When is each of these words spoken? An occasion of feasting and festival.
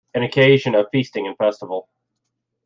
An 0.15 0.23
occasion 0.23 0.73
of 0.73 0.87
feasting 0.91 1.27
and 1.27 1.37
festival. 1.37 1.87